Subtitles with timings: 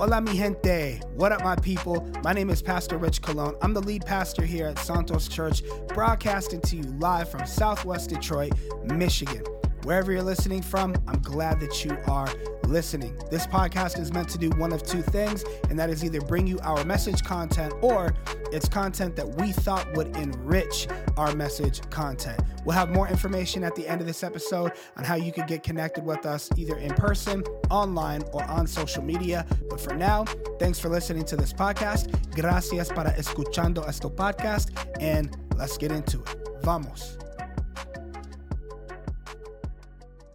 [0.00, 0.98] Hola, mi gente.
[1.14, 2.10] What up, my people?
[2.24, 3.54] My name is Pastor Rich Colon.
[3.60, 8.54] I'm the lead pastor here at Santos Church, broadcasting to you live from Southwest Detroit,
[8.82, 9.44] Michigan.
[9.82, 12.32] Wherever you're listening from, I'm glad that you are
[12.66, 13.14] listening.
[13.30, 16.46] This podcast is meant to do one of two things, and that is either bring
[16.46, 18.14] you our message content or
[18.52, 22.39] it's content that we thought would enrich our message content.
[22.64, 25.62] We'll have more information at the end of this episode on how you can get
[25.62, 29.46] connected with us either in person, online, or on social media.
[29.68, 30.24] But for now,
[30.58, 32.10] thanks for listening to this podcast.
[32.34, 34.70] Gracias para escuchando esto podcast,
[35.00, 36.36] and let's get into it.
[36.62, 37.16] Vamos.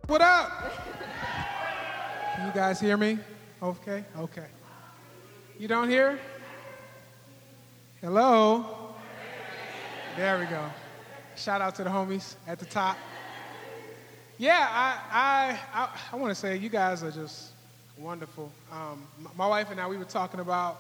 [0.08, 0.74] What up?
[2.36, 3.18] Can you guys hear me?
[3.62, 4.48] Okay, okay.
[5.58, 6.20] You don't hear?
[8.02, 8.94] Hello?
[10.18, 10.70] There we go.
[11.38, 12.98] Shout out to the homies at the top.
[14.38, 17.52] Yeah, I, I, I, I want to say you guys are just
[17.98, 18.52] wonderful.
[18.72, 19.06] Um,
[19.36, 20.80] my wife and I, we were talking about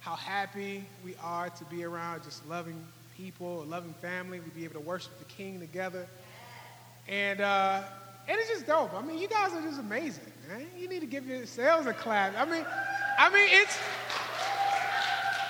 [0.00, 2.82] how happy we are to be around just loving
[3.16, 4.40] people, loving family.
[4.40, 6.06] We'd be able to worship the King together.
[7.06, 7.82] And, uh,
[8.28, 8.94] and it's just dope.
[8.94, 10.66] I mean, you guys are just amazing, man.
[10.78, 12.34] You need to give yourselves a clap.
[12.38, 12.64] I mean,
[13.18, 13.78] I mean, it's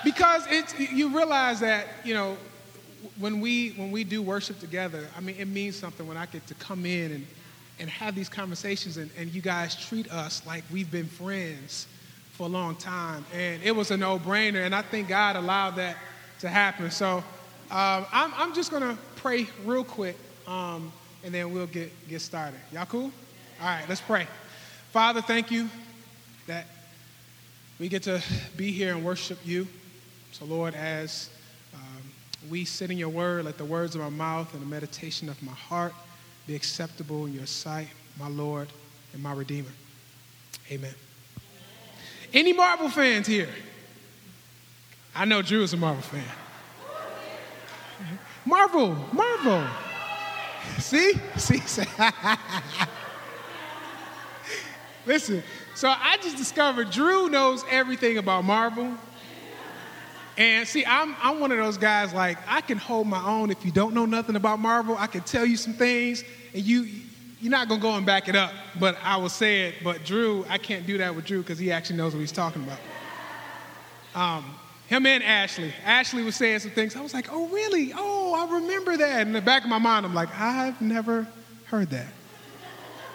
[0.03, 2.37] because it's you realize that you know
[3.19, 5.07] when we when we do worship together.
[5.17, 7.27] I mean, it means something when I get to come in and
[7.79, 11.87] and have these conversations, and, and you guys treat us like we've been friends
[12.33, 14.65] for a long time, and it was a no-brainer.
[14.65, 15.97] And I think God allowed that
[16.39, 16.91] to happen.
[16.91, 17.17] So
[17.71, 20.17] um, I'm I'm just gonna pray real quick.
[20.47, 20.91] Um,
[21.23, 22.59] and then we'll get, get started.
[22.71, 23.11] Y'all cool?
[23.61, 24.27] All right, let's pray.
[24.91, 25.69] Father, thank you
[26.47, 26.65] that
[27.79, 28.21] we get to
[28.57, 29.67] be here and worship you.
[30.31, 31.29] So, Lord, as
[32.49, 35.41] we sit in your word, let the words of my mouth and the meditation of
[35.41, 35.93] my heart
[36.45, 37.87] be acceptable in your sight,
[38.19, 38.67] my Lord
[39.13, 39.69] and my Redeemer.
[40.71, 40.93] Amen.
[42.33, 43.49] Any Marvel fans here?
[45.15, 46.23] I know Drew is a Marvel fan.
[48.45, 49.65] Marvel, Marvel.
[50.79, 51.13] See?
[51.37, 51.61] See?
[55.05, 55.43] Listen,
[55.75, 58.97] so I just discovered Drew knows everything about Marvel.
[60.37, 63.63] And see, I'm, I'm one of those guys, like, I can hold my own if
[63.63, 64.97] you don't know nothing about Marvel.
[64.97, 66.23] I can tell you some things,
[66.53, 66.87] and you,
[67.39, 69.75] you're not going to go and back it up, but I will say it.
[69.83, 72.63] But Drew, I can't do that with Drew because he actually knows what he's talking
[72.63, 72.79] about.
[74.15, 74.55] Um,
[74.87, 75.71] him and Ashley.
[75.85, 76.95] Ashley was saying some things.
[76.95, 77.93] I was like, oh, really?
[77.95, 79.27] Oh, I remember that.
[79.27, 81.27] In the back of my mind, I'm like, I've never
[81.65, 82.07] heard that.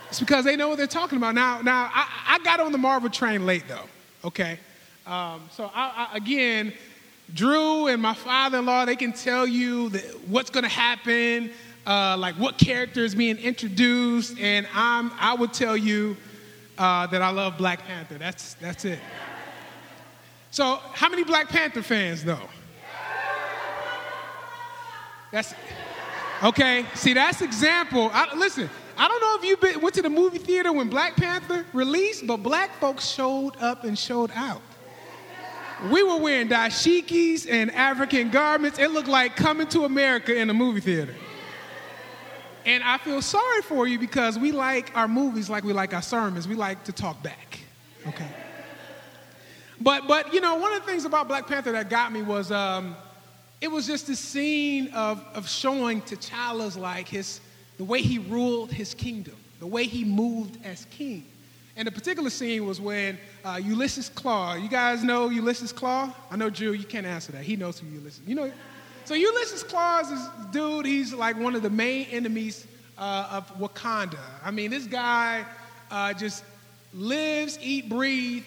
[0.09, 1.35] It's because they know what they're talking about.
[1.35, 3.85] Now, now I, I got on the Marvel train late, though,
[4.25, 4.59] okay?
[5.07, 6.73] Um, so, I, I, again,
[7.35, 9.91] Drew and my father-in-law, they can tell you
[10.29, 11.51] what's going to happen,
[11.87, 16.17] uh, like what character is being introduced, and I'm, I would tell you
[16.79, 18.19] uh, that I love Black Panther.
[18.19, 18.99] That's, that's it.
[20.51, 22.49] So, how many Black Panther fans, though?
[25.31, 25.55] That's
[26.43, 26.87] okay.
[26.95, 28.11] See, that's example.
[28.13, 31.17] I, listen, I don't know if you been, went to the movie theater when Black
[31.17, 34.63] Panther released, but black folks showed up and showed out.
[35.91, 38.79] We were wearing dashikis and African garments.
[38.79, 41.15] It looked like coming to America in a movie theater.
[42.67, 46.03] And I feel sorry for you because we like our movies like we like our
[46.03, 46.49] sermons.
[46.49, 47.61] We like to talk back.
[48.07, 48.29] Okay.
[49.81, 52.51] But, but you know, one of the things about Black Panther that got me was
[52.51, 52.97] um,
[53.61, 57.41] it was just this scene of, of showing T'Challa's like his,
[57.77, 61.25] the way he ruled his kingdom, the way he moved as king.
[61.79, 66.13] And the particular scene was when uh, Ulysses Klaue, you guys know Ulysses Klaue?
[66.29, 67.45] I know Drew, you can't answer that.
[67.45, 68.21] He knows who Ulysses.
[68.27, 68.53] You know,
[69.05, 70.85] so Ulysses Klaue is this dude.
[70.85, 72.67] He's like one of the main enemies
[72.99, 74.19] uh, of Wakanda.
[74.45, 75.45] I mean, this guy
[75.93, 76.43] uh, just
[76.93, 78.43] lives, eat, breathe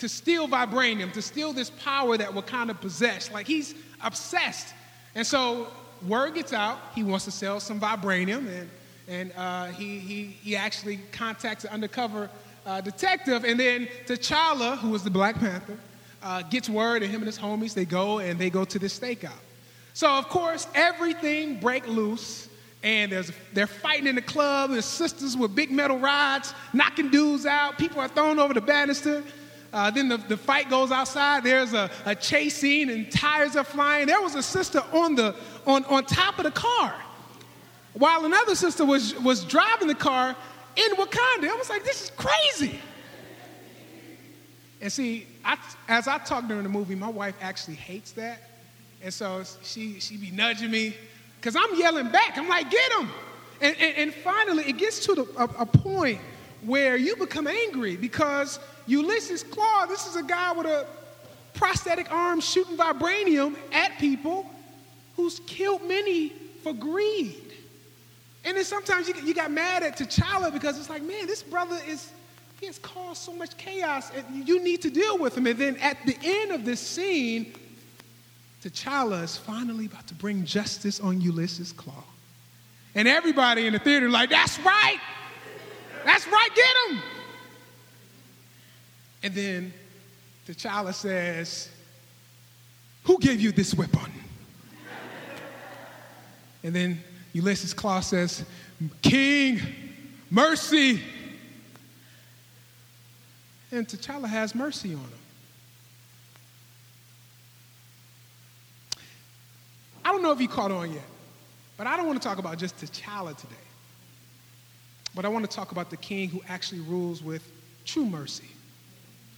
[0.00, 3.30] to steal vibranium, to steal this power that Wakanda possess.
[3.30, 4.74] Like he's obsessed.
[5.14, 5.68] And so
[6.08, 8.70] word gets out, he wants to sell some vibranium, and,
[9.06, 12.28] and uh, he, he, he actually contacts an undercover
[12.68, 15.78] uh, detective, and then T'Challa, who was the Black Panther,
[16.22, 18.98] uh, gets word, and him and his homies, they go and they go to this
[18.98, 19.32] stakeout.
[19.94, 22.48] So, of course, everything break loose
[22.82, 24.70] and there's they're fighting in the club.
[24.70, 27.78] There's sisters with big metal rods knocking dudes out.
[27.78, 29.24] People are thrown over the banister.
[29.72, 31.42] Uh, then the, the fight goes outside.
[31.42, 34.06] There's a, a chase scene and tires are flying.
[34.06, 35.34] There was a sister on, the,
[35.66, 36.94] on, on top of the car
[37.94, 40.36] while another sister was, was driving the car
[40.78, 41.48] in Wakanda.
[41.50, 42.80] I was like, this is crazy.
[44.80, 45.58] And see, I,
[45.88, 48.42] as I talk during the movie, my wife actually hates that.
[49.02, 50.94] And so she, she be nudging me
[51.36, 52.38] because I'm yelling back.
[52.38, 53.10] I'm like, get him.
[53.60, 56.20] And, and, and finally, it gets to the, a, a point
[56.62, 60.86] where you become angry because Ulysses Klaue, this is a guy with a
[61.54, 64.48] prosthetic arm shooting vibranium at people
[65.16, 66.30] who's killed many
[66.62, 67.47] for greed.
[68.44, 71.78] And then sometimes you, you got mad at T'Challa because it's like, man, this brother
[71.86, 72.10] is,
[72.60, 75.46] he has caused so much chaos and you need to deal with him.
[75.46, 77.52] And then at the end of this scene,
[78.62, 81.94] T'Challa is finally about to bring justice on Ulysses Klaue.
[82.94, 84.98] And everybody in the theater like, that's right.
[86.04, 87.02] That's right, get him.
[89.22, 89.72] And then
[90.46, 91.68] T'Challa says,
[93.04, 94.12] Who gave you this weapon?
[96.62, 97.02] and then
[97.32, 98.44] Ulysses Klaue says,
[99.02, 99.60] King,
[100.30, 101.00] mercy.
[103.70, 105.12] And T'Challa has mercy on him.
[110.04, 111.04] I don't know if you caught on yet,
[111.76, 113.54] but I don't want to talk about just T'Challa today.
[115.14, 117.42] But I want to talk about the king who actually rules with
[117.84, 118.48] true mercy,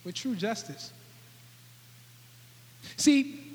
[0.05, 0.93] with true justice.
[2.97, 3.50] See,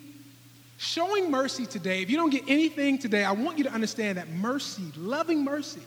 [0.78, 4.30] showing mercy today, if you don't get anything today, I want you to understand that
[4.30, 5.82] mercy, loving mercy,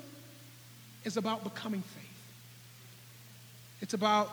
[1.04, 2.04] is about becoming faith.
[3.80, 4.30] It's about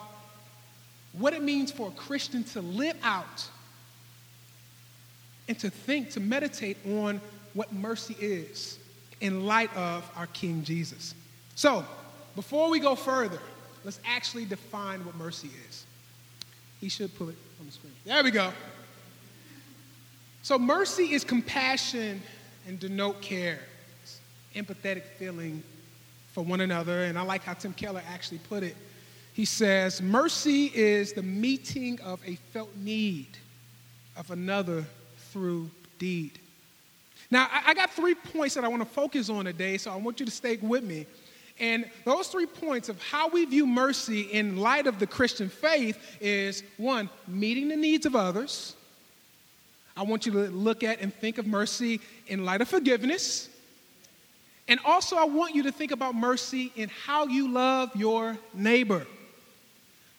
[1.13, 3.48] what it means for a Christian to live out
[5.48, 7.22] and to think, to meditate on
[7.54, 8.80] what mercy is
[9.22, 11.13] in light of our King Jesus.
[11.56, 11.86] So,
[12.36, 13.40] before we go further,
[13.84, 15.86] let's actually define what mercy is.
[16.81, 17.94] He should put it on the screen.
[18.04, 18.51] There we go.
[20.45, 22.21] So, mercy is compassion
[22.68, 23.57] and denote care,
[24.03, 24.19] it's
[24.53, 25.63] empathetic feeling
[26.33, 27.06] for one another.
[27.06, 28.77] And I like how Tim Keller actually put it.
[29.33, 33.39] He says, Mercy is the meeting of a felt need
[34.15, 34.86] of another
[35.31, 36.38] through deed.
[37.31, 40.19] Now, I got three points that I want to focus on today, so I want
[40.19, 41.07] you to stay with me.
[41.59, 45.98] And those three points of how we view mercy in light of the Christian faith
[46.21, 48.75] is one, meeting the needs of others.
[49.97, 53.50] I want you to look at and think of mercy in light of forgiveness.
[54.68, 59.06] And also, I want you to think about mercy in how you love your neighbor.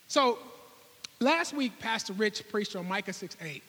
[0.08, 0.38] So,
[1.20, 3.62] last week, Pastor Rich preached on Micah 6 8,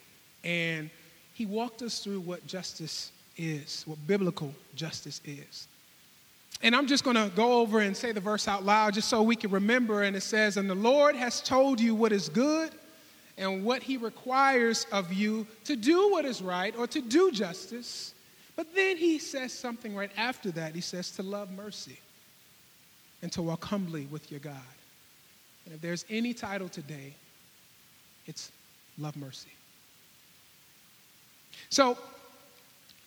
[0.43, 0.89] and
[1.33, 5.67] he walked us through what justice is, what biblical justice is.
[6.61, 9.21] And I'm just going to go over and say the verse out loud just so
[9.21, 10.03] we can remember.
[10.03, 12.71] And it says, And the Lord has told you what is good
[13.37, 18.13] and what he requires of you to do what is right or to do justice.
[18.55, 20.73] But then he says something right after that.
[20.73, 21.99] He says to love mercy
[23.21, 24.55] and to walk humbly with your God.
[25.65, 27.13] And if there's any title today,
[28.25, 28.51] it's
[28.97, 29.49] love mercy.
[31.69, 31.97] So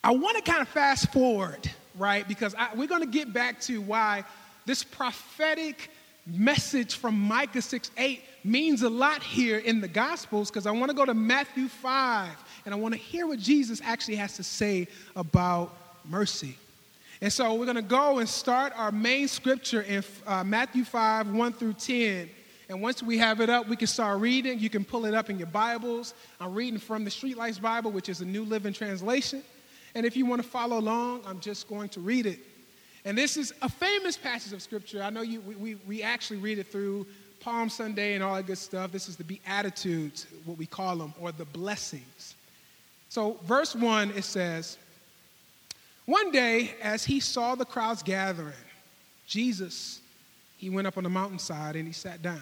[0.03, 2.27] I want to kind of fast forward, right?
[2.27, 4.23] Because I, we're going to get back to why
[4.65, 5.89] this prophetic
[6.25, 10.89] message from Micah 6 8 means a lot here in the Gospels because I want
[10.89, 12.29] to go to Matthew 5
[12.65, 16.57] and I want to hear what Jesus actually has to say about mercy.
[17.21, 21.31] And so we're going to go and start our main scripture in uh, Matthew 5
[21.31, 22.29] 1 through 10.
[22.67, 24.57] And once we have it up, we can start reading.
[24.57, 26.13] You can pull it up in your Bibles.
[26.39, 29.43] I'm reading from the Streetlights Bible, which is a New Living Translation.
[29.93, 32.39] And if you want to follow along, I'm just going to read it.
[33.03, 35.03] And this is a famous passage of Scripture.
[35.03, 37.07] I know you, we, we actually read it through
[37.41, 38.91] Palm Sunday and all that good stuff.
[38.91, 42.35] This is the Beatitudes, what we call them, or the blessings.
[43.09, 44.77] So, verse 1, it says,
[46.05, 48.53] One day, as he saw the crowds gathering,
[49.27, 49.99] Jesus,
[50.57, 52.41] he went up on the mountainside and he sat down.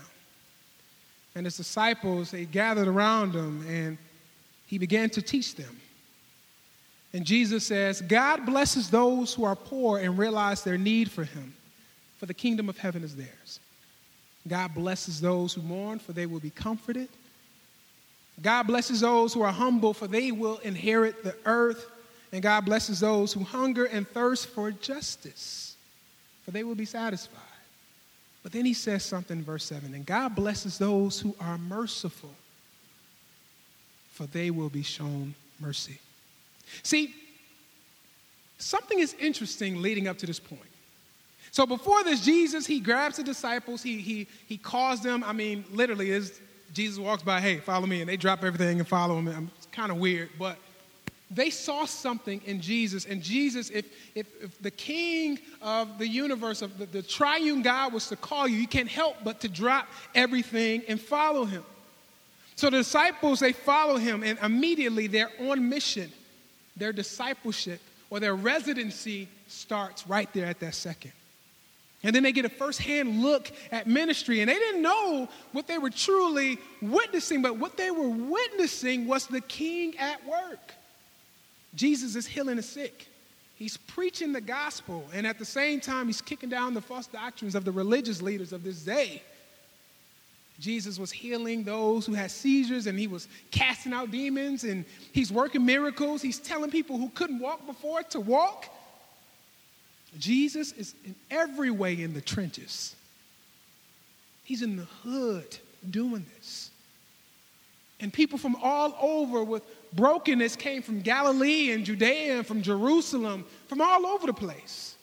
[1.36, 3.98] And his disciples, they gathered around him and
[4.68, 5.80] he began to teach them.
[7.14, 11.56] And Jesus says, God blesses those who are poor and realize their need for him,
[12.18, 13.60] for the kingdom of heaven is theirs.
[14.50, 17.10] God blesses those who mourn, for they will be comforted.
[18.42, 21.90] God blesses those who are humble, for they will inherit the earth.
[22.32, 25.76] And God blesses those who hunger and thirst for justice,
[26.46, 27.42] for they will be satisfied.
[28.44, 32.34] But then he says something in verse 7 and God blesses those who are merciful,
[34.12, 36.00] for they will be shown mercy.
[36.84, 37.14] See,
[38.60, 40.62] something is interesting leading up to this point.
[41.52, 45.66] So before this, Jesus, he grabs the disciples, he, he, he calls them, I mean,
[45.72, 46.40] literally, as
[46.74, 49.50] Jesus walks by, hey, follow me, and they drop everything and follow him.
[49.58, 50.58] It's kind of weird, but
[51.32, 53.06] they saw something in Jesus.
[53.06, 57.94] And Jesus, if, if, if the king of the universe, of the, the triune God
[57.94, 61.64] was to call you, you can't help but to drop everything and follow him.
[62.56, 66.12] So the disciples, they follow him, and immediately they're on mission
[66.80, 71.12] their discipleship or their residency starts right there at that second.
[72.04, 74.40] And then they get a firsthand look at ministry.
[74.40, 79.28] And they didn't know what they were truly witnessing, but what they were witnessing was
[79.28, 80.74] the king at work.
[81.76, 83.08] Jesus is healing the sick.
[83.56, 87.56] He's preaching the gospel, and at the same time, he's kicking down the false doctrines
[87.56, 89.22] of the religious leaders of this day.
[90.62, 95.30] Jesus was healing those who had seizures, and he was casting out demons, and he's
[95.30, 96.22] working miracles.
[96.22, 98.74] He's telling people who couldn't walk before to walk.
[100.18, 102.96] Jesus is in every way in the trenches.
[104.44, 105.58] He's in the hood
[105.90, 106.72] doing this.
[108.00, 109.64] And people from all over with
[109.94, 114.96] brokenness came from Galilee and Judea and from Jerusalem, from all over the place.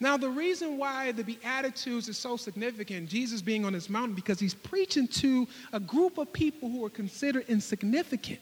[0.00, 4.38] Now, the reason why the Beatitudes is so significant, Jesus being on this mountain, because
[4.38, 8.38] he's preaching to a group of people who are considered insignificant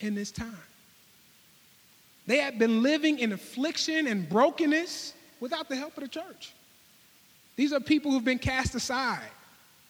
[0.00, 0.56] in this time.
[2.26, 6.52] They had been living in affliction and brokenness without the help of the church.
[7.56, 9.30] These are people who've been cast aside.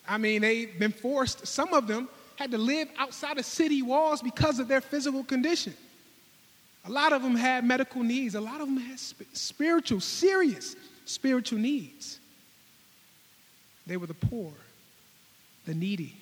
[0.06, 4.20] I mean, they've been forced, some of them had to live outside of city walls
[4.20, 5.74] because of their physical condition.
[6.86, 10.76] A lot of them had medical needs, a lot of them had spiritual, serious
[11.06, 12.18] spiritual needs.
[13.86, 14.52] They were the poor,
[15.66, 16.16] the needy,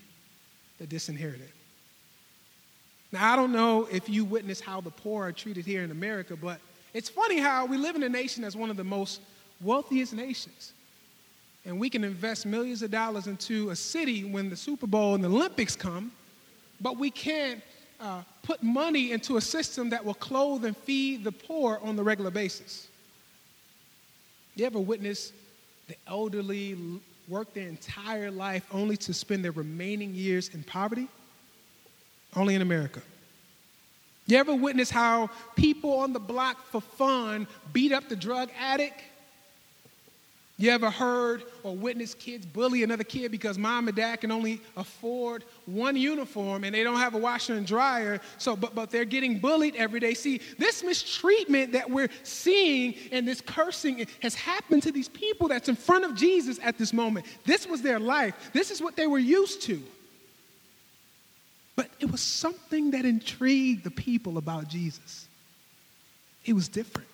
[0.78, 1.50] the disinherited.
[3.12, 6.34] Now, I don't know if you witness how the poor are treated here in America,
[6.34, 6.58] but
[6.94, 9.20] it's funny how we live in a nation that's one of the most
[9.60, 10.72] wealthiest nations.
[11.66, 15.22] And we can invest millions of dollars into a city when the Super Bowl and
[15.22, 16.10] the Olympics come,
[16.80, 17.62] but we can't
[18.00, 22.02] uh, put money into a system that will clothe and feed the poor on the
[22.02, 22.88] regular basis.
[24.56, 25.32] You ever witness
[25.86, 26.76] the elderly
[27.28, 31.08] work their entire life only to spend their remaining years in poverty?
[32.34, 33.02] Only in America.
[34.26, 39.00] You ever witness how people on the block for fun beat up the drug addict?
[40.58, 44.60] You ever heard or witnessed kids bully another kid because mom and dad can only
[44.76, 49.04] afford one uniform and they don't have a washer and dryer, so but, but they're
[49.04, 50.14] getting bullied every day.
[50.14, 55.68] See, this mistreatment that we're seeing and this cursing has happened to these people that's
[55.68, 57.26] in front of Jesus at this moment.
[57.44, 58.50] This was their life.
[58.52, 59.82] This is what they were used to.
[61.82, 65.26] But it was something that intrigued the people about Jesus.
[66.40, 67.08] He was different.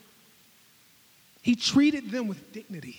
[1.40, 2.98] He treated them with dignity.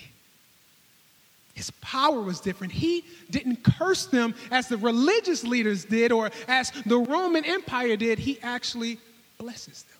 [1.53, 2.73] His power was different.
[2.73, 8.17] He didn't curse them as the religious leaders did or as the Roman Empire did.
[8.17, 8.97] He actually
[9.38, 9.99] blesses them.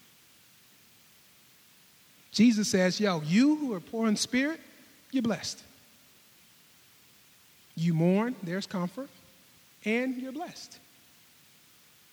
[2.32, 4.60] Jesus says, Yo, you who are poor in spirit,
[5.12, 5.62] you're blessed.
[7.76, 9.10] You mourn, there's comfort,
[9.86, 10.80] and you're blessed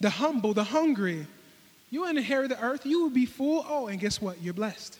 [0.01, 1.27] the humble, the hungry.
[1.91, 3.65] You inherit the earth, you will be full.
[3.69, 4.41] Oh, and guess what?
[4.43, 4.99] You're blessed.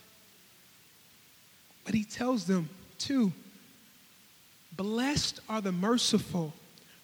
[1.85, 3.31] But he tells them, too,
[4.75, 6.53] blessed are the merciful,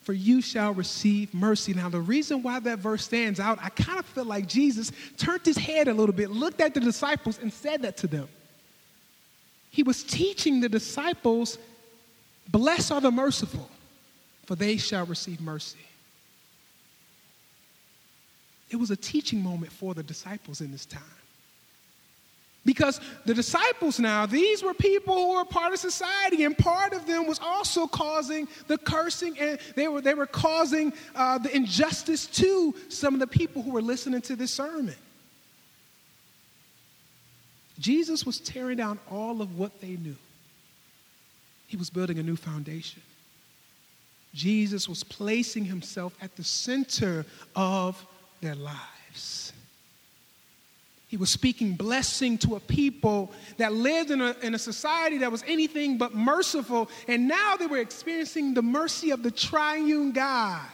[0.02, 1.74] for you shall receive mercy.
[1.74, 5.46] Now, the reason why that verse stands out, I kind of feel like Jesus turned
[5.46, 8.28] his head a little bit, looked at the disciples, and said that to them.
[9.70, 11.58] He was teaching the disciples,
[12.50, 13.70] blessed are the merciful,
[14.46, 15.80] for they shall receive mercy.
[18.74, 21.04] It was a teaching moment for the disciples in this time.
[22.66, 27.06] Because the disciples now, these were people who were part of society, and part of
[27.06, 32.26] them was also causing the cursing, and they were, they were causing uh, the injustice
[32.26, 34.96] to some of the people who were listening to this sermon.
[37.78, 40.16] Jesus was tearing down all of what they knew,
[41.68, 43.04] he was building a new foundation.
[44.34, 47.24] Jesus was placing himself at the center
[47.56, 48.04] of
[48.44, 49.54] their lives.
[51.08, 55.32] He was speaking blessing to a people that lived in a, in a society that
[55.32, 60.66] was anything but merciful, and now they were experiencing the mercy of the triune God.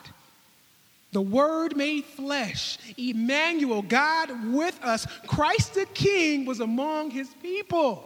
[1.12, 5.06] The Word made flesh, Emmanuel, God with us.
[5.28, 8.06] Christ the King was among his people.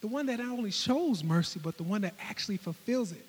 [0.00, 3.26] The one that not only shows mercy, but the one that actually fulfills it.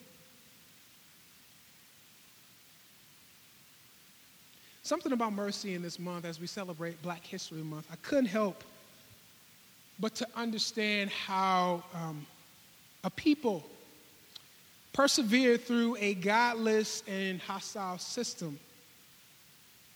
[4.85, 8.63] Something about mercy in this month as we celebrate Black History Month, I couldn't help
[9.99, 12.23] but to understand how um,
[13.03, 13.63] a people
[14.93, 18.59] persevered through a godless and hostile system.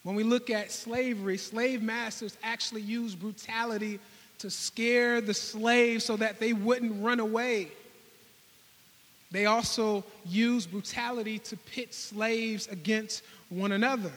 [0.01, 3.99] When we look at slavery, slave masters actually used brutality
[4.39, 7.67] to scare the slaves so that they wouldn't run away.
[9.29, 14.13] They also used brutality to pit slaves against one another.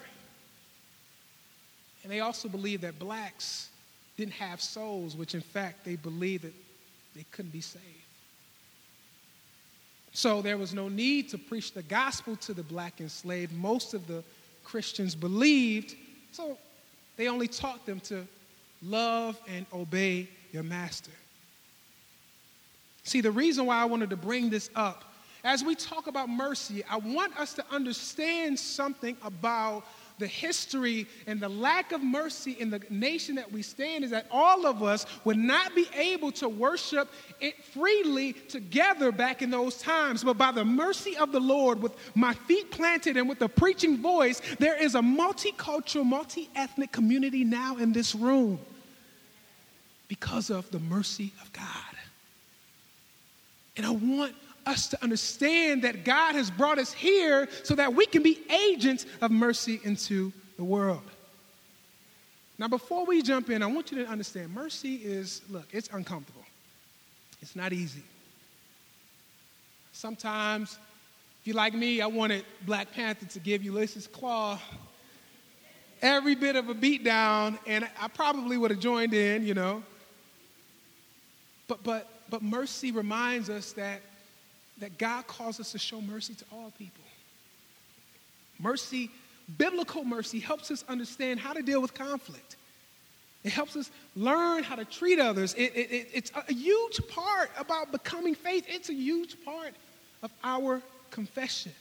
[2.03, 3.69] And they also believed that blacks
[4.17, 6.55] didn't have souls, which in fact they believed that
[7.15, 7.85] they couldn't be saved.
[10.13, 13.53] So there was no need to preach the gospel to the black enslaved.
[13.53, 14.23] Most of the
[14.63, 15.95] Christians believed,
[16.33, 16.59] so
[17.17, 18.27] they only taught them to
[18.83, 21.11] love and obey your master.
[23.05, 25.05] See, the reason why I wanted to bring this up,
[25.45, 29.85] as we talk about mercy, I want us to understand something about
[30.19, 34.27] the history and the lack of mercy in the nation that we stand is that
[34.31, 39.79] all of us would not be able to worship it freely together back in those
[39.79, 40.23] times.
[40.23, 43.99] But by the mercy of the Lord, with my feet planted and with the preaching
[43.99, 48.59] voice, there is a multicultural, multi ethnic community now in this room
[50.09, 51.65] because of the mercy of God.
[53.77, 54.35] And I want
[54.67, 59.07] us to understand that God has brought us here so that we can be agents
[59.21, 61.03] of mercy into the world.
[62.59, 66.45] Now, before we jump in, I want you to understand mercy is, look, it's uncomfortable,
[67.41, 68.03] it's not easy.
[69.93, 70.79] Sometimes,
[71.41, 74.59] if you're like me, I wanted Black Panther to give Ulysses Klaue
[76.01, 79.83] every bit of a beatdown, and I probably would have joined in, you know.
[81.69, 84.03] But, but, but mercy reminds us that
[84.83, 87.05] that God calls us to show mercy to all people.
[88.59, 89.11] Mercy,
[89.57, 92.57] biblical mercy, helps us understand how to deal with conflict.
[93.45, 95.55] It helps us learn how to treat others.
[95.55, 98.65] It, it, it's a huge part about becoming faith.
[98.69, 99.73] It's a huge part
[100.21, 101.73] of our confession.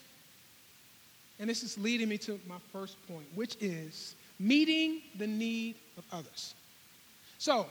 [1.40, 6.04] And this is leading me to my first point, which is meeting the need of
[6.12, 6.54] others.
[7.40, 7.66] So,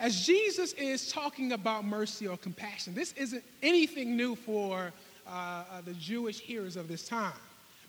[0.00, 4.92] as Jesus is talking about mercy or compassion, this isn't anything new for
[5.26, 7.34] uh, uh, the Jewish hearers of this time.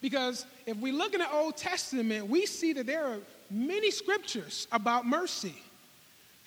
[0.01, 4.67] Because if we look in the Old Testament, we see that there are many scriptures
[4.73, 5.55] about mercy.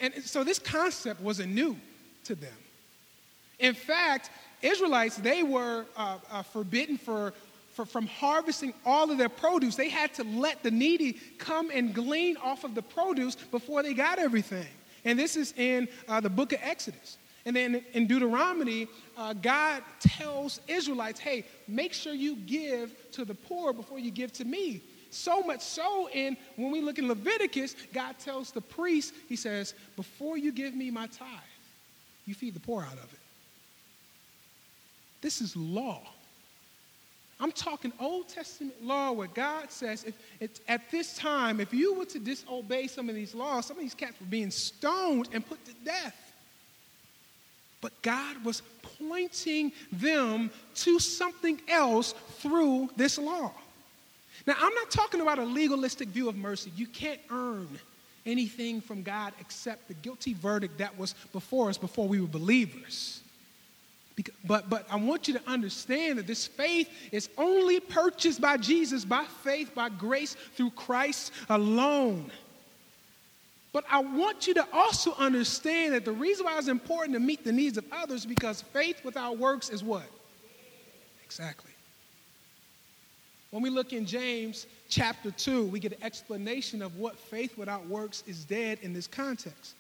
[0.01, 1.77] And so this concept wasn't new
[2.25, 2.53] to them.
[3.59, 4.31] In fact,
[4.61, 7.33] Israelites, they were uh, uh, forbidden for,
[7.73, 9.77] for, from harvesting all of their produce.
[9.77, 13.95] They had to let the needy come and glean off of the produce before they
[13.95, 14.67] got everything.
[15.05, 17.19] And this is in uh, the book of Exodus.
[17.47, 23.35] And then in Deuteronomy, uh, God tells Israelites, hey, make sure you give to the
[23.35, 24.83] poor before you give to me.
[25.11, 29.75] So much so, in when we look in Leviticus, God tells the priest, He says,
[29.95, 31.29] before you give me my tithe,
[32.27, 33.21] you feed the poor out of it.
[35.21, 36.03] This is law.
[37.41, 40.05] I'm talking Old Testament law where God says,
[40.41, 43.83] if, at this time, if you were to disobey some of these laws, some of
[43.83, 46.17] these cats were being stoned and put to death.
[47.81, 48.63] But God was
[48.99, 53.53] pointing them to something else through this law.
[54.47, 56.71] Now, I'm not talking about a legalistic view of mercy.
[56.77, 57.69] You can't earn
[58.27, 63.21] anything from God except the guilty verdict that was before us before we were believers.
[64.45, 69.05] But, but I want you to understand that this faith is only purchased by Jesus,
[69.05, 72.31] by faith, by grace, through Christ alone.
[73.73, 77.43] But I want you to also understand that the reason why it's important to meet
[77.43, 80.05] the needs of others because faith without works is what?
[81.25, 81.73] Exactly.
[83.51, 87.85] When we look in James chapter 2, we get an explanation of what faith without
[87.89, 89.75] works is dead in this context.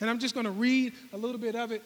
[0.00, 1.82] And I'm just going to read a little bit of it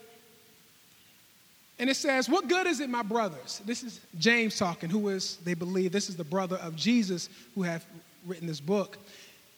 [1.79, 3.61] and it says, What good is it, my brothers?
[3.65, 7.63] This is James talking, who is, they believe, this is the brother of Jesus who
[7.63, 7.85] have
[8.27, 8.99] written this book.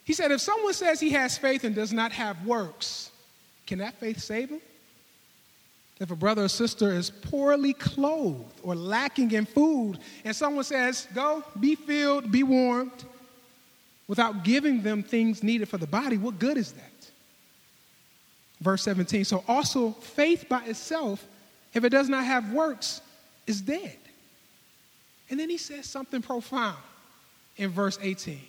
[0.05, 3.11] He said, If someone says he has faith and does not have works,
[3.67, 4.61] can that faith save him?
[6.01, 11.09] If a brother or sister is poorly clothed or lacking in food, and someone says,
[11.15, 13.05] Go, be filled, be warmed,
[14.09, 17.11] without giving them things needed for the body, what good is that?
[18.61, 19.25] Verse 17.
[19.25, 21.25] So also, faith by itself
[21.75, 23.01] if it does not have works,
[23.47, 23.99] is dead.
[25.31, 26.79] And then he says something profound
[27.57, 28.41] in verse 18.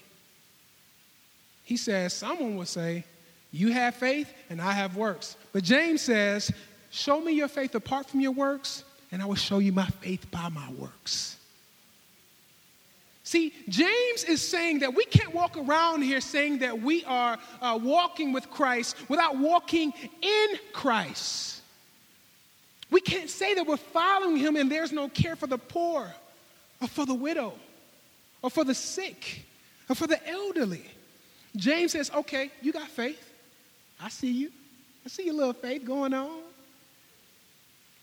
[1.64, 3.04] He says, Someone will say,
[3.52, 5.36] You have faith and I have works.
[5.52, 6.52] But James says,
[6.92, 10.30] Show me your faith apart from your works, and I will show you my faith
[10.32, 11.38] by my works.
[13.24, 17.80] See, James is saying that we can't walk around here saying that we are uh,
[17.82, 21.55] walking with Christ without walking in Christ.
[22.92, 26.14] We can't say that we're following him and there's no care for the poor
[26.82, 27.54] or for the widow
[28.42, 29.46] or for the sick
[29.90, 30.86] or for the elderly.
[31.56, 33.32] James says, okay, you got faith.
[34.00, 34.52] I see you.
[35.06, 36.42] I see your little faith going on.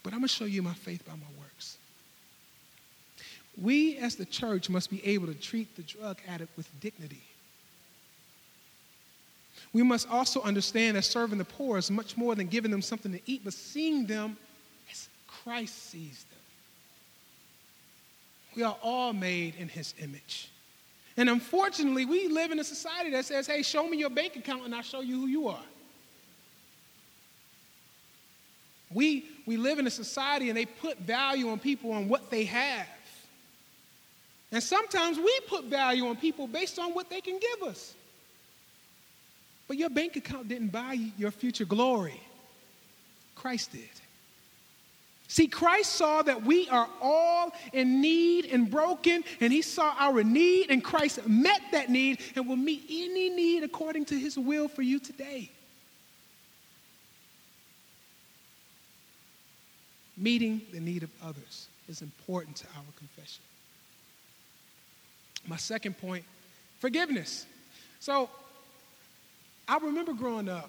[0.03, 1.77] But I'm going to show you my faith by my works.
[3.61, 7.23] We as the church must be able to treat the drug addict with dignity.
[9.73, 13.13] We must also understand that serving the poor is much more than giving them something
[13.13, 14.37] to eat, but seeing them
[15.45, 16.39] Christ sees them.
[18.55, 20.49] We are all made in his image.
[21.17, 24.65] And unfortunately, we live in a society that says, hey, show me your bank account
[24.65, 25.65] and I'll show you who you are.
[28.93, 32.45] We, we live in a society and they put value on people on what they
[32.45, 32.87] have.
[34.51, 37.95] And sometimes we put value on people based on what they can give us.
[39.67, 42.21] But your bank account didn't buy your future glory,
[43.35, 43.89] Christ did.
[45.33, 50.23] See, Christ saw that we are all in need and broken, and he saw our
[50.23, 54.69] need, and Christ met that need and will meet any need according to his will
[54.69, 55.51] for you today.
[60.19, 63.43] Meeting the need of others is important to our confession.
[65.47, 66.27] My second point
[66.79, 67.47] forgiveness.
[68.01, 68.29] So,
[69.67, 70.69] I remember growing up,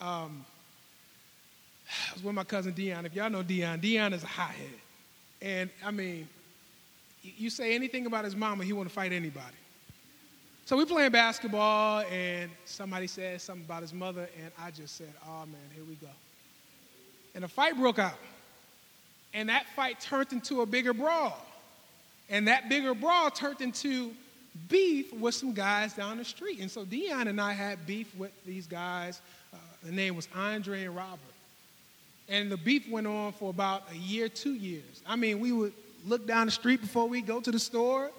[0.00, 0.46] um,
[2.10, 3.06] I was with my cousin Dion.
[3.06, 4.66] If y'all know Dion, Dion is a hothead.
[5.42, 6.28] And I mean,
[7.22, 9.56] you say anything about his mama, he want to fight anybody.
[10.66, 15.12] So we playing basketball, and somebody said something about his mother, and I just said,
[15.26, 16.08] "Oh man, here we go."
[17.34, 18.18] And a fight broke out,
[19.34, 21.44] and that fight turned into a bigger brawl,
[22.30, 24.12] and that bigger brawl turned into
[24.68, 26.60] beef with some guys down the street.
[26.60, 29.20] And so Dion and I had beef with these guys.
[29.52, 31.18] Uh, the name was Andre and Robert.
[32.28, 35.02] And the beef went on for about a year, two years.
[35.06, 35.72] I mean, we would
[36.06, 38.10] look down the street before we go to the store.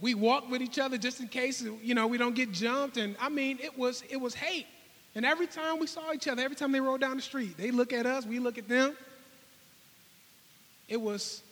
[0.00, 2.96] We walk with each other just in case, you know, we don't get jumped.
[2.96, 4.66] And I mean, it was, it was hate.
[5.14, 7.70] And every time we saw each other, every time they rode down the street, they
[7.70, 8.96] look at us, we look at them.
[10.88, 11.42] It was,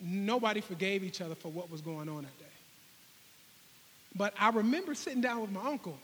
[0.00, 2.44] nobody forgave each other for what was going on that day.
[4.14, 5.96] But I remember sitting down with my uncle,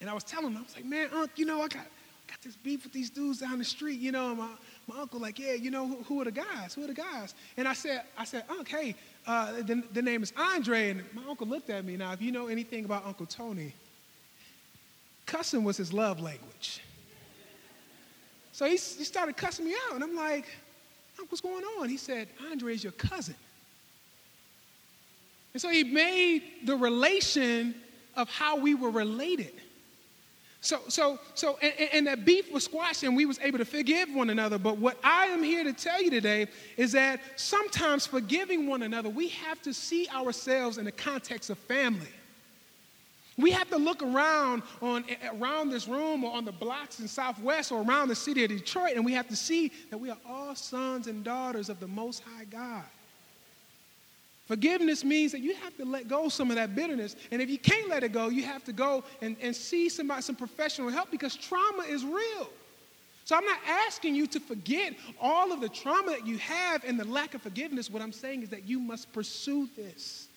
[0.00, 1.86] and I was telling him, I was like, man, Unc, you know, I got,
[2.28, 4.48] got this beef with these dudes down the street, you know, my,
[4.86, 6.74] my uncle like, yeah, you know, who, who, are the guys?
[6.74, 7.34] Who are the guys?
[7.56, 8.94] And I said, I said, Uncle, hey,
[9.26, 10.90] uh, the, the name is Andre.
[10.90, 11.96] And my uncle looked at me.
[11.96, 13.72] Now, if you know anything about Uncle Tony,
[15.26, 16.82] cussing was his love language.
[18.52, 19.94] So he, he started cussing me out.
[19.94, 20.46] And I'm like,
[21.18, 21.88] Uncle, what's going on?
[21.88, 23.36] He said, Andre is your cousin.
[25.54, 27.74] And so he made the relation
[28.16, 29.52] of how we were related.
[30.60, 34.12] So, so, so, and, and, that beef was squashed and we was able to forgive
[34.12, 34.58] one another.
[34.58, 39.08] But what I am here to tell you today is that sometimes forgiving one another,
[39.08, 42.08] we have to see ourselves in the context of family.
[43.36, 47.70] We have to look around on around this room or on the blocks in Southwest
[47.70, 50.56] or around the city of Detroit, and we have to see that we are all
[50.56, 52.82] sons and daughters of the Most High God.
[54.48, 57.16] Forgiveness means that you have to let go some of that bitterness.
[57.30, 60.22] And if you can't let it go, you have to go and, and see somebody,
[60.22, 62.48] some professional help because trauma is real.
[63.26, 66.98] So I'm not asking you to forget all of the trauma that you have and
[66.98, 67.90] the lack of forgiveness.
[67.90, 70.28] What I'm saying is that you must pursue this.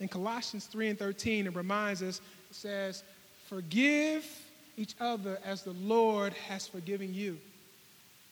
[0.00, 2.20] In Colossians 3 and 13, it reminds us,
[2.50, 3.04] it says,
[3.48, 4.28] Forgive
[4.76, 7.38] each other as the Lord has forgiven you.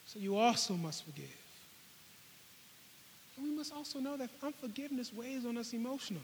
[0.07, 1.44] So you also must forgive.
[3.37, 6.23] And we must also know that unforgiveness weighs on us emotionally.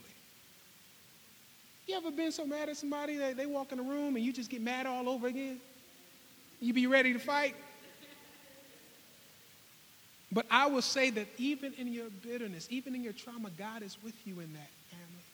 [1.86, 4.32] You ever been so mad at somebody that they walk in the room and you
[4.32, 5.60] just get mad all over again?
[6.60, 7.56] You be ready to fight?
[10.32, 13.96] But I will say that even in your bitterness, even in your trauma, God is
[14.04, 15.24] with you in that family.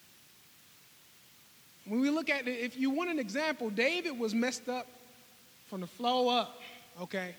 [1.85, 4.87] When we look at it, if you want an example, David was messed up
[5.69, 6.59] from the flow up,
[7.01, 7.35] okay?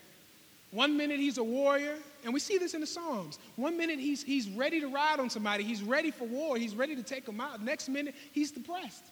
[0.71, 3.39] One minute he's a warrior, and we see this in the Psalms.
[3.57, 6.95] One minute he's, he's ready to ride on somebody, he's ready for war, he's ready
[6.95, 7.63] to take them out.
[7.63, 9.05] Next minute he's depressed.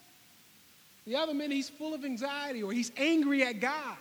[1.07, 3.97] The other minute he's full of anxiety or he's angry at God.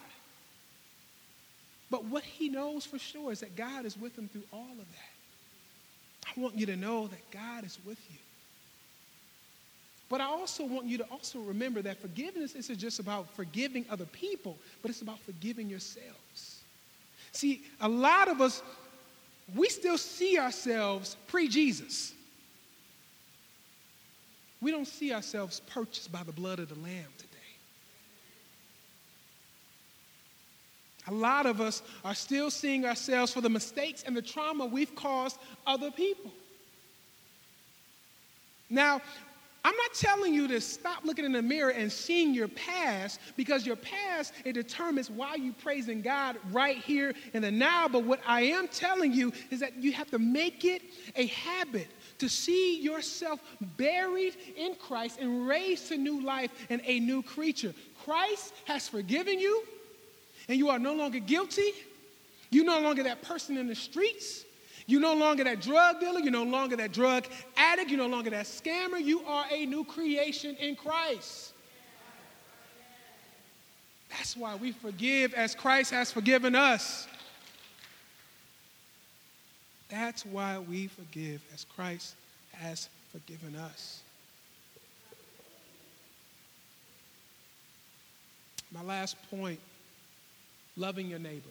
[1.89, 4.77] But what he knows for sure is that God is with him through all of
[4.77, 6.35] that.
[6.35, 8.17] I want you to know that God is with you.
[10.09, 14.05] But I also want you to also remember that forgiveness isn't just about forgiving other
[14.05, 16.54] people, but it's about forgiving yourselves.
[17.35, 18.63] See, a lot of us,
[19.53, 22.13] we still see ourselves pre Jesus.
[24.61, 27.29] We don't see ourselves purchased by the blood of the Lamb today.
[31.07, 34.95] A lot of us are still seeing ourselves for the mistakes and the trauma we've
[34.95, 36.31] caused other people.
[38.69, 39.01] Now,
[39.65, 43.65] I'm not telling you to stop looking in the mirror and seeing your past because
[43.65, 47.87] your past it determines why you're praising God right here in the now.
[47.87, 50.83] But what I am telling you is that you have to make it
[51.15, 51.87] a habit
[52.19, 53.39] to see yourself
[53.75, 57.73] buried in Christ and raised to new life and a new creature.
[58.03, 59.63] Christ has forgiven you,
[60.47, 61.71] and you are no longer guilty.
[62.51, 64.45] You're no longer that person in the streets.
[64.87, 66.19] You're no longer that drug dealer.
[66.19, 67.25] You're no longer that drug
[67.57, 67.89] addict.
[67.89, 69.03] You're no longer that scammer.
[69.03, 71.53] You are a new creation in Christ.
[74.09, 77.07] That's why we forgive as Christ has forgiven us.
[79.89, 82.15] That's why we forgive as Christ
[82.53, 84.01] has forgiven us.
[88.71, 89.59] My last point
[90.75, 91.49] loving your neighbor.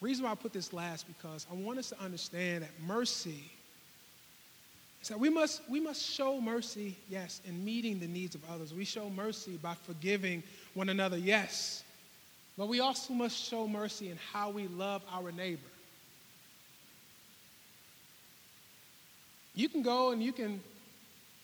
[0.00, 3.50] Reason why I put this last because I want us to understand that mercy
[5.02, 8.74] is that we must, we must show mercy, yes, in meeting the needs of others.
[8.74, 10.42] We show mercy by forgiving
[10.74, 11.84] one another, yes.
[12.56, 15.60] But we also must show mercy in how we love our neighbor.
[19.54, 20.60] You can go and you can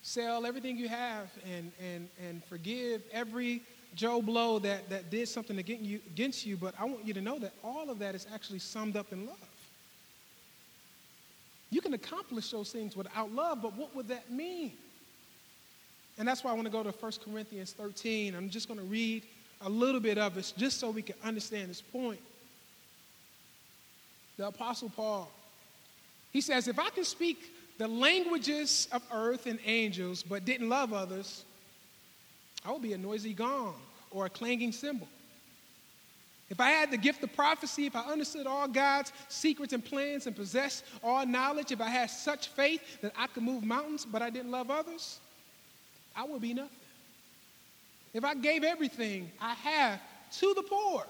[0.03, 3.63] sell everything you have and, and, and forgive every
[3.95, 7.21] Joe Blow that, that did something against you, against you, but I want you to
[7.21, 9.37] know that all of that is actually summed up in love.
[11.71, 14.73] You can accomplish those things without love, but what would that mean?
[16.19, 18.35] And that's why I want to go to 1 Corinthians 13.
[18.35, 19.25] I'm just going to read
[19.61, 22.21] a little bit of it just so we can understand this point.
[24.37, 25.31] The Apostle Paul,
[26.33, 27.39] he says, If I can speak
[27.79, 31.45] the languages of earth and angels but didn't love others,
[32.65, 33.75] I would be a noisy gong
[34.11, 35.09] or a clanging cymbal.
[36.51, 40.27] If I had the gift of prophecy, if I understood all God's secrets and plans
[40.27, 44.23] and possessed all knowledge, if I had such faith that I could move mountains, but
[44.23, 45.21] I didn't love others,
[46.15, 46.71] I would be nothing.
[48.13, 50.01] If I gave everything I have
[50.39, 51.05] to the poor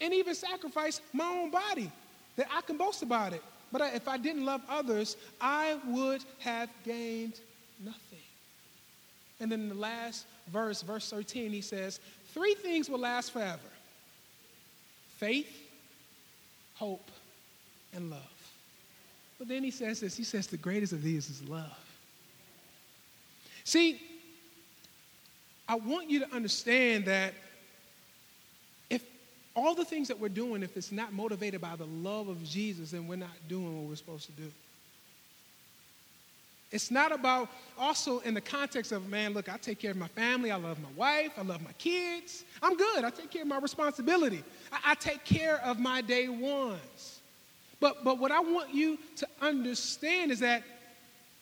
[0.00, 1.90] and even sacrificed my own body,
[2.36, 3.42] that I can boast about it.
[3.72, 7.40] But if I didn't love others, I would have gained
[7.82, 8.18] nothing.
[9.40, 12.00] And then in the last verse, verse 13, he says,
[12.32, 13.58] Three things will last forever
[15.18, 15.70] faith,
[16.74, 17.10] hope,
[17.94, 18.20] and love.
[19.38, 21.72] But then he says this he says, The greatest of these is love.
[23.64, 24.00] See,
[25.68, 27.34] I want you to understand that
[28.88, 29.02] if
[29.54, 32.92] all the things that we're doing, if it's not motivated by the love of Jesus,
[32.92, 34.50] then we're not doing what we're supposed to do.
[36.76, 40.08] It's not about also in the context of, man, look, I take care of my
[40.08, 40.50] family.
[40.50, 41.32] I love my wife.
[41.38, 42.44] I love my kids.
[42.62, 43.02] I'm good.
[43.02, 44.44] I take care of my responsibility.
[44.70, 47.20] I, I take care of my day ones.
[47.80, 50.64] But, but what I want you to understand is that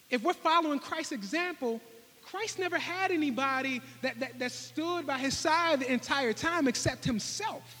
[0.09, 1.81] if we're following Christ's example,
[2.23, 7.03] Christ never had anybody that, that, that stood by his side the entire time except
[7.03, 7.75] himself.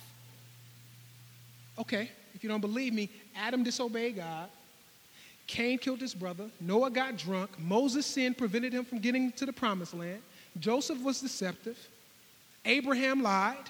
[1.79, 4.49] Okay, if you don't believe me, Adam disobeyed God.
[5.55, 6.49] Cain killed his brother.
[6.59, 7.49] Noah got drunk.
[7.57, 10.21] Moses' sin prevented him from getting to the promised land.
[10.59, 11.77] Joseph was deceptive.
[12.65, 13.69] Abraham lied.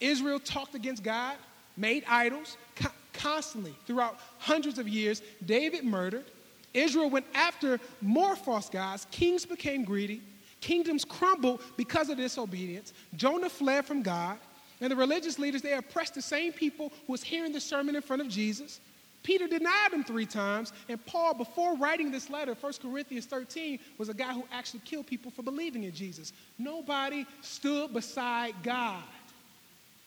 [0.00, 1.36] Israel talked against God,
[1.76, 5.20] made idols co- constantly throughout hundreds of years.
[5.44, 6.24] David murdered.
[6.72, 9.06] Israel went after more false gods.
[9.10, 10.22] Kings became greedy.
[10.62, 12.94] Kingdoms crumbled because of disobedience.
[13.14, 14.38] Jonah fled from God.
[14.80, 18.00] And the religious leaders, they oppressed the same people who was hearing the sermon in
[18.00, 18.80] front of Jesus.
[19.26, 24.08] Peter denied him three times, and Paul, before writing this letter, 1 Corinthians 13, was
[24.08, 26.32] a guy who actually killed people for believing in Jesus.
[26.58, 29.02] Nobody stood beside God.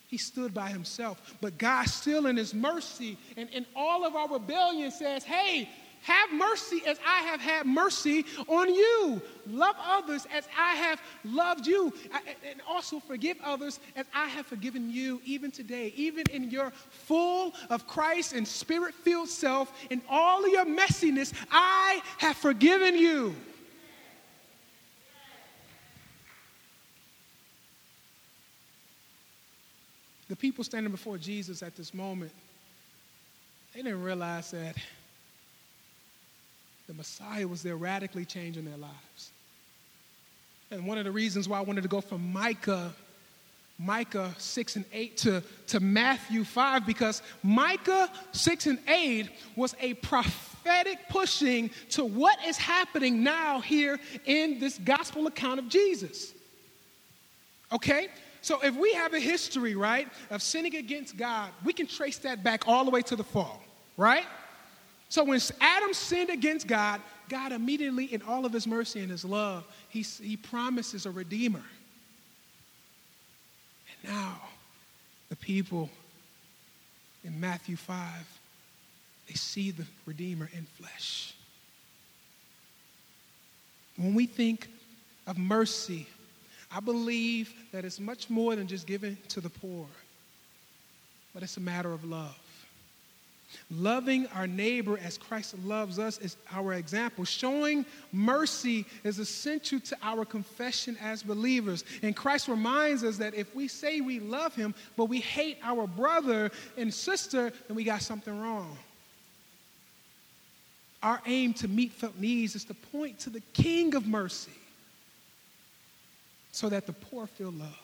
[0.08, 1.36] He stood by himself.
[1.42, 5.68] But God, still in his mercy and in all of our rebellion, says, Hey,
[6.02, 9.22] have mercy as I have had mercy on you.
[9.48, 11.94] Love others as I have loved you.
[12.50, 17.54] And also forgive others as I have forgiven you, even today, even in your full
[17.70, 23.36] of Christ and spirit filled self, in all of your messiness, I have forgiven you.
[30.30, 32.32] The people standing before Jesus at this moment,
[33.74, 34.76] they didn't realize that
[36.90, 39.30] the Messiah was there radically changing their lives.
[40.72, 42.92] And one of the reasons why I wanted to go from Micah,
[43.78, 49.94] Micah 6 and 8 to, to Matthew 5, because Micah 6 and 8 was a
[49.96, 56.34] prophetic pushing to what is happening now here in this gospel account of Jesus.
[57.72, 58.08] Okay?
[58.42, 62.44] So if we have a history, right, of sinning against God, we can trace that
[62.44, 63.62] back all the way to the fall,
[63.96, 64.26] right?
[65.10, 69.26] So when Adam sinned against God, God immediately, in all of his mercy and his
[69.26, 71.64] love, he, he promises a redeemer.
[74.04, 74.40] And now,
[75.30, 75.90] the people
[77.24, 77.98] in Matthew 5,
[79.28, 81.34] they see the redeemer in flesh.
[83.98, 84.68] When we think
[85.28, 86.08] of mercy,
[86.72, 89.88] I believe that it's much more than just giving to the poor,
[91.34, 92.38] but it's a matter of love.
[93.72, 97.26] Loving our neighbor as Christ loves us is our example.
[97.26, 101.84] Showing mercy is essential to our confession as believers.
[102.02, 105.88] And Christ reminds us that if we say we love him, but we hate our
[105.88, 108.78] brother and sister, then we got something wrong.
[111.02, 114.52] Our aim to meet felt needs is to point to the King of mercy
[116.52, 117.76] so that the poor feel loved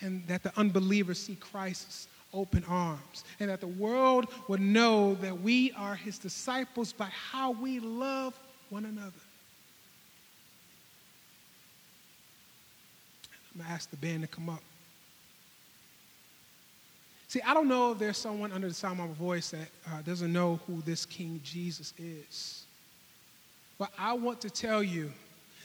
[0.00, 5.40] and that the unbelievers see Christ's open arms and that the world would know that
[5.40, 8.38] we are his disciples by how we love
[8.68, 9.12] one another.
[13.52, 14.62] I'm going to ask the band to come up.
[17.26, 20.02] See, I don't know if there's someone under the sound of my voice that uh,
[20.02, 22.64] doesn't know who this King Jesus is.
[23.78, 25.12] But I want to tell you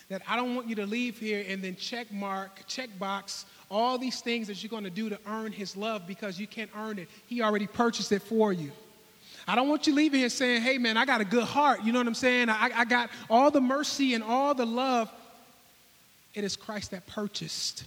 [0.09, 3.45] that I don't want you to leave here and then check mark, check box
[3.75, 6.69] all these things that you're going to do to earn his love because you can't
[6.77, 7.09] earn it.
[7.27, 8.71] He already purchased it for you.
[9.45, 11.83] I don't want you leaving here saying, hey, man, I got a good heart.
[11.83, 12.49] You know what I'm saying?
[12.49, 15.11] I, I got all the mercy and all the love.
[16.33, 17.83] It is Christ that purchased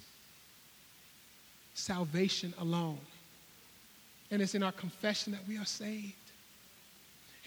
[1.73, 2.99] salvation alone.
[4.31, 6.13] And it's in our confession that we are saved.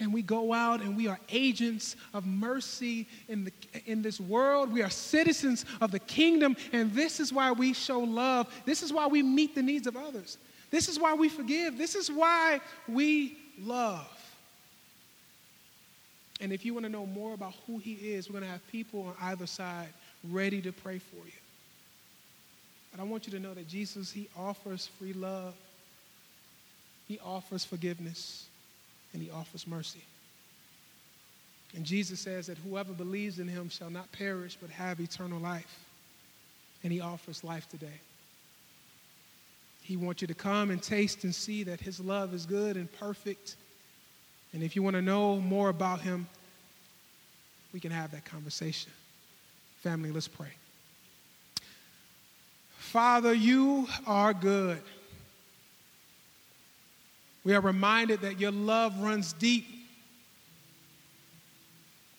[0.00, 3.52] And we go out and we are agents of mercy in, the,
[3.86, 4.72] in this world.
[4.72, 6.56] We are citizens of the kingdom.
[6.72, 8.52] And this is why we show love.
[8.64, 10.38] This is why we meet the needs of others.
[10.70, 11.76] This is why we forgive.
[11.76, 14.08] This is why we love.
[16.40, 18.66] And if you want to know more about who he is, we're going to have
[18.72, 19.88] people on either side
[20.30, 21.32] ready to pray for you.
[22.90, 25.54] But I want you to know that Jesus, he offers free love.
[27.06, 28.46] He offers forgiveness
[29.12, 30.02] and he offers mercy.
[31.74, 35.78] And Jesus says that whoever believes in him shall not perish but have eternal life.
[36.84, 38.00] And he offers life today.
[39.82, 42.92] He wants you to come and taste and see that his love is good and
[42.92, 43.56] perfect.
[44.52, 46.26] And if you want to know more about him,
[47.72, 48.92] we can have that conversation.
[49.80, 50.52] Family, let's pray.
[52.78, 54.82] Father, you are good.
[57.44, 59.66] We are reminded that your love runs deep.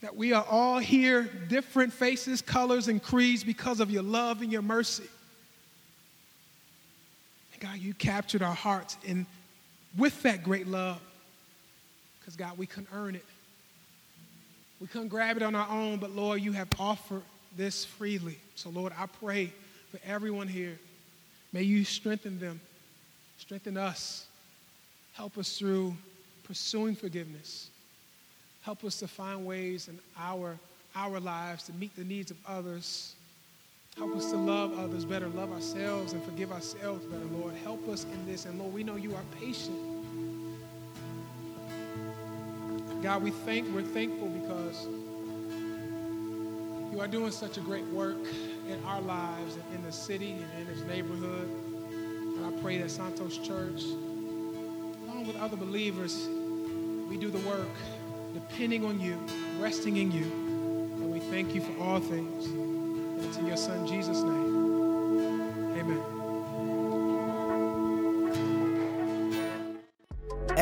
[0.01, 4.51] That we are all here, different faces, colors, and creeds because of your love and
[4.51, 5.07] your mercy.
[7.53, 9.25] And God, you captured our hearts and
[9.97, 10.99] with that great love.
[12.19, 13.25] Because, God, we couldn't earn it.
[14.81, 17.23] We couldn't grab it on our own, but Lord, you have offered
[17.55, 18.37] this freely.
[18.55, 19.53] So, Lord, I pray
[19.91, 20.77] for everyone here.
[21.53, 22.59] May you strengthen them,
[23.37, 24.25] strengthen us
[25.13, 25.95] Help us through
[26.43, 27.69] pursuing forgiveness.
[28.63, 30.57] Help us to find ways in our,
[30.95, 33.15] our lives to meet the needs of others.
[33.97, 37.53] Help us to love others better, love ourselves, and forgive ourselves better, Lord.
[37.63, 38.45] Help us in this.
[38.45, 39.77] And Lord, we know you are patient.
[43.03, 44.87] God, we thank, we're thankful because
[46.91, 48.17] you are doing such a great work
[48.69, 51.49] in our lives and in the city and in this neighborhood.
[51.91, 53.83] And I pray that Santos Church
[55.23, 56.27] along with other believers,
[57.09, 57.67] we do the work
[58.33, 59.17] depending on you,
[59.59, 60.23] resting in you.
[60.23, 62.45] And we thank you for all things.
[62.47, 65.79] And it's in your Son, Jesus' name.
[65.79, 66.12] Amen.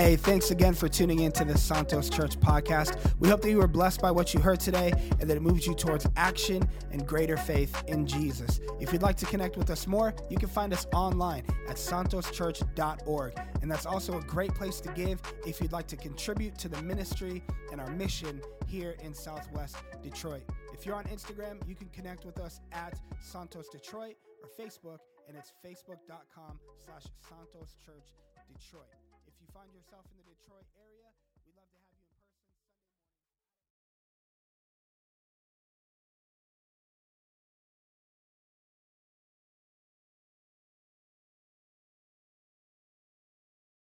[0.02, 2.98] Hey, thanks again for tuning in to the Santos Church podcast.
[3.20, 5.68] We hope that you were blessed by what you heard today and that it moves
[5.68, 8.60] you towards action and greater faith in Jesus.
[8.80, 13.40] If you'd like to connect with us more, you can find us online at santoschurch.org.
[13.62, 16.82] And that's also a great place to give if you'd like to contribute to the
[16.82, 20.50] ministry and our mission here in Southwest Detroit.
[20.74, 25.38] If you're on Instagram, you can connect with us at Santos Detroit or Facebook, and
[25.38, 28.16] it's facebook.com slash Santos Church
[28.52, 29.01] Detroit
[29.62, 30.21] find yourself in the